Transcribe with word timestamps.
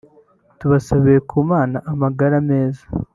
tubasabiye 0.59 1.19
ku 1.29 1.37
Mana 1.51 1.77
amagara 1.91 2.35
meza 2.49 2.83